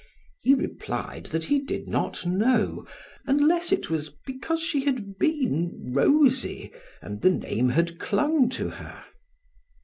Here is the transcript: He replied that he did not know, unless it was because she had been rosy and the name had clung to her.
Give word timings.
He 0.41 0.55
replied 0.55 1.27
that 1.27 1.43
he 1.45 1.59
did 1.61 1.87
not 1.87 2.25
know, 2.25 2.87
unless 3.27 3.71
it 3.71 3.91
was 3.91 4.09
because 4.25 4.59
she 4.59 4.83
had 4.85 5.19
been 5.19 5.91
rosy 5.93 6.71
and 7.03 7.21
the 7.21 7.29
name 7.29 7.69
had 7.69 7.99
clung 7.99 8.49
to 8.49 8.69
her. 8.69 9.05